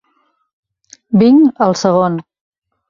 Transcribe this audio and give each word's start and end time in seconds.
Vinc 1.25 1.63
al 1.67 1.81
segon. 1.85 2.21